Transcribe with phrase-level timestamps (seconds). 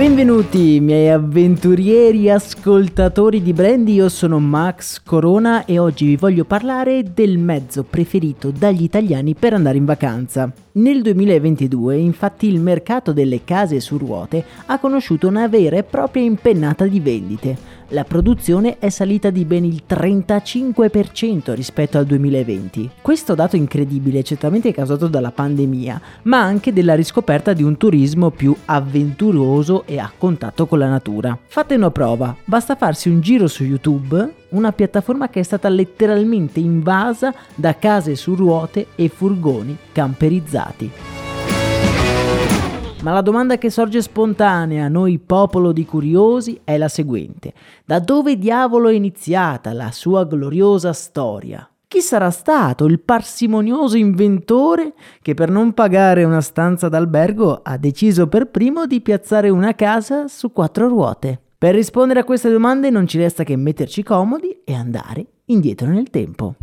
[0.00, 7.12] Benvenuti miei avventurieri ascoltatori di Brandy, io sono Max Corona e oggi vi voglio parlare
[7.12, 10.50] del mezzo preferito dagli italiani per andare in vacanza.
[10.72, 16.22] Nel 2022 infatti il mercato delle case su ruote ha conosciuto una vera e propria
[16.22, 17.58] impennata di vendite.
[17.92, 22.90] La produzione è salita di ben il 35% rispetto al 2020.
[23.02, 28.30] Questo dato incredibile è certamente causato dalla pandemia, ma anche della riscoperta di un turismo
[28.30, 31.36] più avventuroso e a contatto con la natura.
[31.46, 36.58] Fate una prova, basta farsi un giro su YouTube una piattaforma che è stata letteralmente
[36.58, 41.19] invasa da case su ruote e furgoni camperizzati.
[43.02, 47.54] Ma la domanda che sorge spontanea a noi popolo di curiosi è la seguente.
[47.82, 51.66] Da dove diavolo è iniziata la sua gloriosa storia?
[51.88, 58.28] Chi sarà stato il parsimonioso inventore che per non pagare una stanza d'albergo ha deciso
[58.28, 61.40] per primo di piazzare una casa su quattro ruote?
[61.56, 66.10] Per rispondere a queste domande non ci resta che metterci comodi e andare indietro nel
[66.10, 66.54] tempo.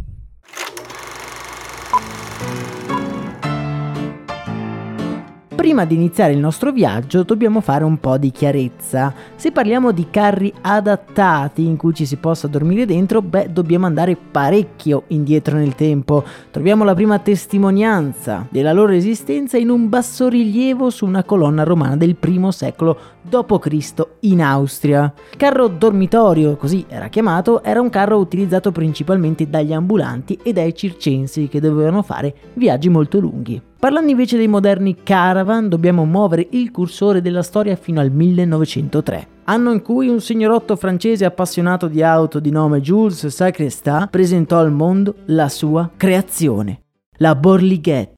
[5.58, 9.12] Prima di iniziare il nostro viaggio dobbiamo fare un po' di chiarezza.
[9.36, 14.16] Se parliamo di carri adattati in cui ci si possa dormire dentro, beh, dobbiamo andare
[14.16, 16.24] parecchio indietro nel tempo.
[16.52, 22.16] Troviamo la prima testimonianza della loro esistenza in un bassorilievo su una colonna romana del
[22.22, 24.08] I secolo d.C.
[24.22, 25.14] in Austria.
[25.32, 30.76] Il carro dormitorio, così era chiamato, era un carro utilizzato principalmente dagli ambulanti e dai
[30.76, 33.62] circensi che dovevano fare viaggi molto lunghi.
[33.80, 39.72] Parlando invece dei moderni caravan, dobbiamo muovere il cursore della storia fino al 1903 anno
[39.72, 45.16] in cui un signorotto francese appassionato di auto di nome Jules Sacrestat presentò al mondo
[45.28, 46.82] la sua creazione,
[47.18, 48.17] la Borlighette.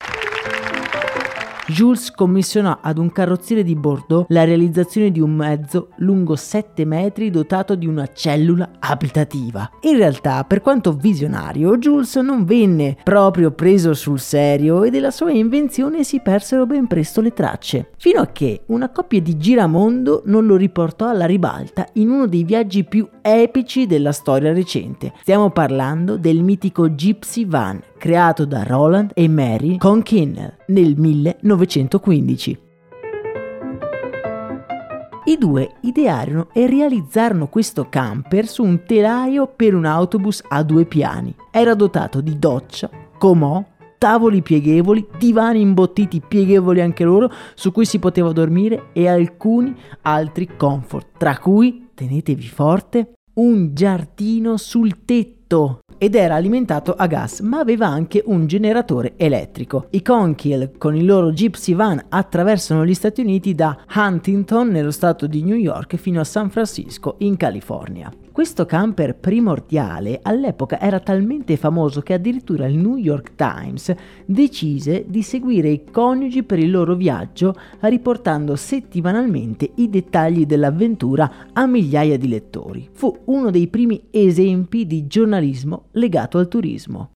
[1.69, 7.30] Jules commissionò ad un carrozziere di Bordeaux la realizzazione di un mezzo lungo 7 metri
[7.30, 9.69] dotato di una cellula abitativa.
[9.81, 15.31] In realtà, per quanto visionario, Jules non venne proprio preso sul serio e della sua
[15.31, 20.47] invenzione si persero ben presto le tracce, fino a che una coppia di giramondo non
[20.47, 25.13] lo riportò alla ribalta in uno dei viaggi più epici della storia recente.
[25.22, 32.60] Stiamo parlando del mitico Gypsy Van, creato da Roland e Mary Conkinnell nel 1915.
[35.26, 40.86] I due idearono e realizzarono questo camper su un telaio per un autobus a due
[40.86, 41.36] piani.
[41.52, 42.90] Era dotato di doccia,
[43.20, 43.64] comò,
[44.00, 50.56] tavoli pieghevoli, divani imbottiti pieghevoli anche loro, su cui si poteva dormire e alcuni altri
[50.58, 57.60] comfort, tra cui, tenetevi forte, un giardino sul tetto ed era alimentato a gas, ma
[57.60, 59.88] aveva anche un generatore elettrico.
[59.92, 65.28] I Conkill con il loro Gypsy Van attraversano gli Stati Uniti da Huntington nello stato
[65.28, 68.12] di New York fino a San Francisco in California.
[68.40, 73.94] Questo camper primordiale all'epoca era talmente famoso che addirittura il New York Times
[74.26, 81.66] decise di seguire i coniugi per il loro viaggio riportando settimanalmente i dettagli dell'avventura a
[81.66, 82.88] migliaia di lettori.
[82.94, 87.12] Fu uno dei primi esempi di giornalismo legato al turismo.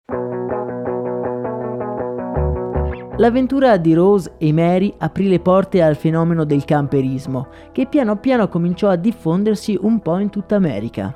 [3.18, 8.48] L'avventura di Rose e Mary aprì le porte al fenomeno del camperismo, che piano piano
[8.48, 11.16] cominciò a diffondersi un po' in tutta America.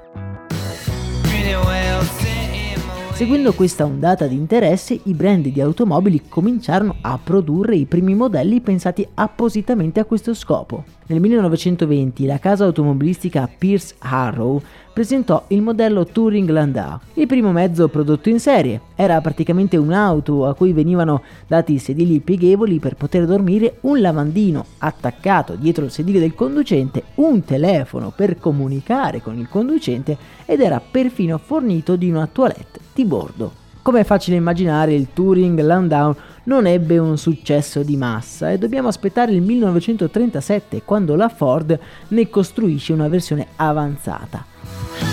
[3.14, 8.62] Seguendo questa ondata di interesse, i brand di automobili cominciarono a produrre i primi modelli
[8.62, 10.84] pensati appositamente a questo scopo.
[11.10, 14.62] Nel 1920 la casa automobilistica Pierce Harrow
[14.92, 18.82] presentò il modello Touring Landau, il primo mezzo prodotto in serie.
[18.94, 25.56] Era praticamente un'auto a cui venivano dati sedili pieghevoli per poter dormire, un lavandino attaccato
[25.56, 31.38] dietro il sedile del conducente, un telefono per comunicare con il conducente ed era perfino
[31.38, 33.66] fornito di una toilette di bordo.
[33.82, 36.14] Come è facile immaginare, il Touring Landau
[36.48, 41.78] non ebbe un successo di massa e dobbiamo aspettare il 1937 quando la Ford
[42.10, 45.07] ne costruisce una versione avanzata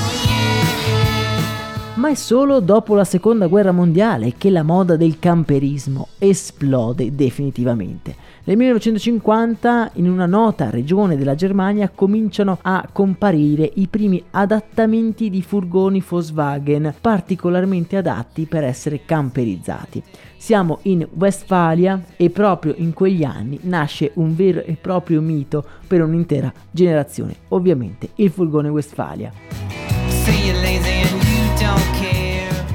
[2.04, 8.14] ma è solo dopo la seconda guerra mondiale che la moda del camperismo esplode definitivamente.
[8.44, 15.40] Nel 1950 in una nota regione della Germania cominciano a comparire i primi adattamenti di
[15.40, 20.02] furgoni Volkswagen particolarmente adatti per essere camperizzati.
[20.36, 26.02] Siamo in Westfalia e proprio in quegli anni nasce un vero e proprio mito per
[26.02, 29.73] un'intera generazione, ovviamente il furgone Westfalia.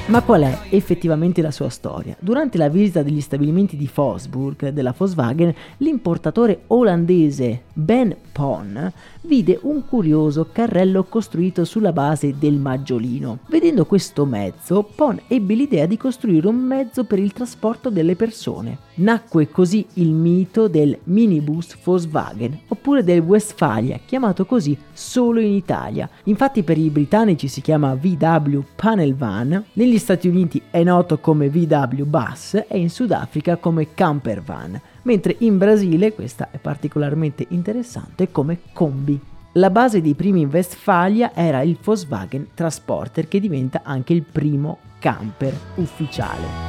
[0.09, 2.17] Ma qual è effettivamente la sua storia?
[2.19, 8.91] Durante la visita degli stabilimenti di Fosburg della Volkswagen, l'importatore olandese Ben Pon
[9.21, 13.37] vide un curioso carrello costruito sulla base del maggiolino.
[13.49, 18.88] Vedendo questo mezzo, Pon ebbe l'idea di costruire un mezzo per il trasporto delle persone.
[18.99, 26.09] Nacque così il mito del minibus Volkswagen, oppure del Westfalia, chiamato così solo in Italia.
[26.23, 31.49] Infatti per i britannici si chiama VW Panel Van, negli Stati Uniti è noto come
[31.49, 38.31] VW Bus e in Sudafrica come Camper Van mentre in Brasile, questa è particolarmente interessante,
[38.31, 39.19] come combi.
[39.53, 44.77] La base dei primi in Westfalia era il Volkswagen Transporter che diventa anche il primo
[44.99, 46.68] camper ufficiale.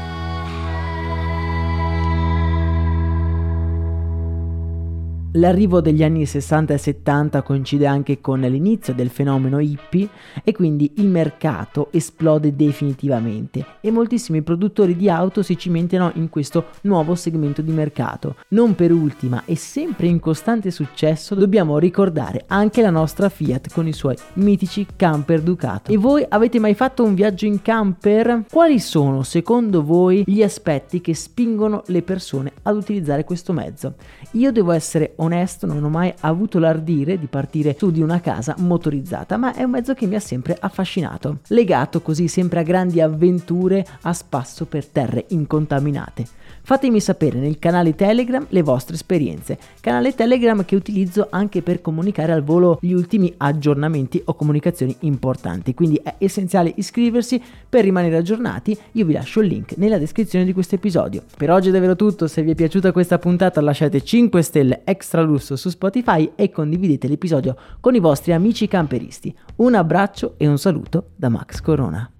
[5.34, 10.08] L'arrivo degli anni 60 e 70 coincide anche con l'inizio del fenomeno hippie
[10.42, 16.70] e quindi il mercato esplode definitivamente e moltissimi produttori di auto si cimentano in questo
[16.82, 18.34] nuovo segmento di mercato.
[18.48, 23.86] Non per ultima e sempre in costante successo dobbiamo ricordare anche la nostra Fiat con
[23.86, 25.92] i suoi mitici camper Ducato.
[25.92, 28.46] E voi avete mai fatto un viaggio in camper?
[28.50, 33.94] Quali sono secondo voi gli aspetti che spingono le persone ad utilizzare questo mezzo?
[34.32, 38.54] Io devo essere onesto, non ho mai avuto l'ardire di partire su di una casa
[38.58, 43.00] motorizzata, ma è un mezzo che mi ha sempre affascinato, legato così sempre a grandi
[43.00, 46.26] avventure a spasso per terre incontaminate.
[46.62, 52.32] Fatemi sapere nel canale Telegram le vostre esperienze, canale Telegram che utilizzo anche per comunicare
[52.32, 58.76] al volo gli ultimi aggiornamenti o comunicazioni importanti, quindi è essenziale iscriversi per rimanere aggiornati,
[58.92, 61.22] io vi lascio il link nella descrizione di questo episodio.
[61.36, 65.09] Per oggi è davvero tutto, se vi è piaciuta questa puntata lasciate 5 stelle extra
[65.18, 69.36] lusso su Spotify e condividete l'episodio con i vostri amici camperisti.
[69.56, 72.19] Un abbraccio e un saluto da Max Corona.